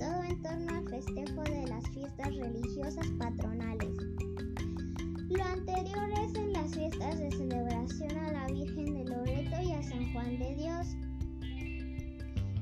[0.00, 3.90] todo en torno al festejo de las fiestas religiosas patronales.
[5.28, 9.82] Lo anterior es en las fiestas de celebración a la Virgen de Loreto y a
[9.82, 10.86] San Juan de Dios.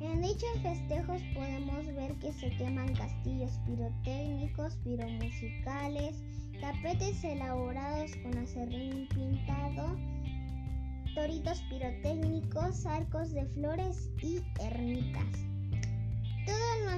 [0.00, 6.16] En dichos festejos podemos ver que se queman castillos pirotécnicos, piromusicales,
[6.60, 9.96] tapetes elaborados con acerrín pintado,
[11.14, 15.57] toritos pirotécnicos, arcos de flores y ermitas.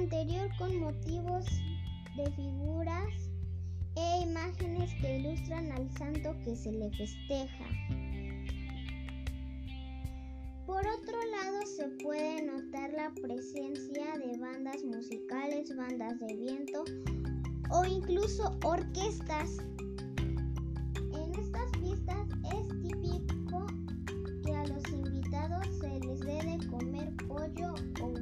[0.00, 1.44] Anterior con motivos
[2.16, 3.12] de figuras
[3.96, 7.66] e imágenes que ilustran al santo que se le festeja.
[10.64, 16.82] Por otro lado se puede notar la presencia de bandas musicales, bandas de viento
[17.70, 19.58] o incluso orquestas.
[21.12, 23.66] En estas fiestas es típico
[24.46, 28.19] que a los invitados se les dé de comer pollo o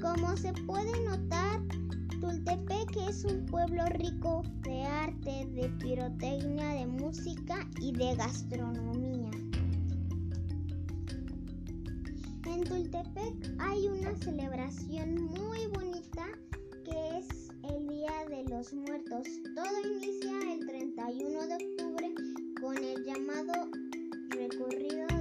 [0.00, 1.60] Como se puede notar,
[2.20, 9.30] Tultepec es un pueblo rico de arte, de pirotecnia, de música y de gastronomía.
[12.46, 16.26] En Tultepec hay una celebración muy bonita
[16.84, 19.26] que es el Día de los Muertos.
[19.56, 22.14] Todo inicia el 31 de octubre
[22.60, 23.52] con el llamado
[24.30, 25.17] recorrido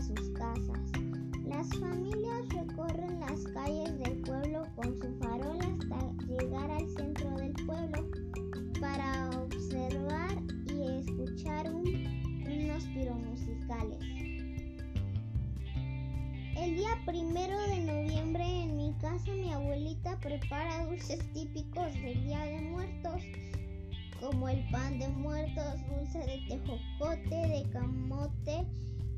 [0.00, 0.80] sus casas.
[1.44, 7.52] Las familias recorren las calles del pueblo con su farol hasta llegar al centro del
[7.66, 8.10] pueblo
[8.80, 10.30] para observar
[10.68, 11.84] y escuchar un,
[12.46, 13.98] unos piromusicales.
[16.56, 22.40] El día primero de noviembre en mi casa mi abuelita prepara dulces típicos del Día
[22.46, 23.22] de Muertos,
[24.18, 28.66] como el pan de muertos, dulce de tejocote, de camote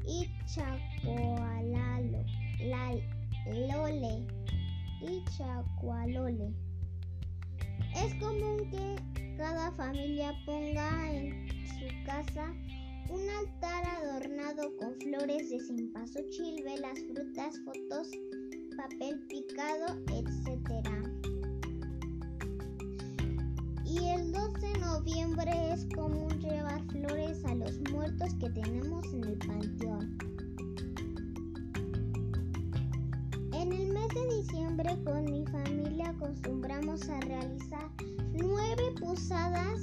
[0.07, 2.25] y chacualalo,
[2.61, 2.95] la,
[3.47, 4.27] lole
[5.01, 6.55] y.
[7.97, 8.97] Es común que
[9.37, 12.53] cada familia ponga en su casa
[13.11, 18.09] un altar adornado con flores de cempasúchil, velas, frutas, fotos,
[18.77, 20.59] papel picado, etc.
[23.85, 24.73] Y el 2 de
[25.05, 30.19] noviembre es común llevar flores a los muertos que tenemos en el panteón.
[33.53, 37.91] En el mes de diciembre con mi familia acostumbramos a realizar
[38.33, 39.81] nueve posadas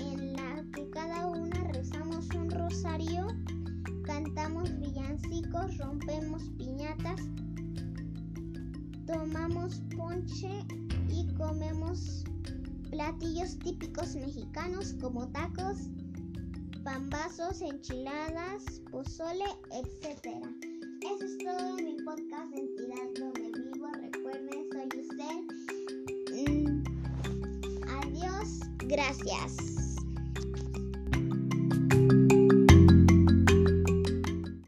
[0.00, 3.28] en la que cada una rezamos un rosario,
[4.02, 7.20] cantamos villancicos, rompemos piñatas,
[9.06, 10.50] tomamos ponche
[11.08, 12.24] y comemos
[12.90, 15.88] platillos típicos mexicanos como tacos,
[16.84, 20.26] pambazos, enchiladas, pozole, etc.
[21.02, 23.88] Eso es todo en mi podcast de entidad donde vivo.
[23.92, 25.36] Recuerden, soy usted.
[26.50, 26.84] Mm,
[27.88, 28.60] adiós.
[28.88, 29.75] Gracias.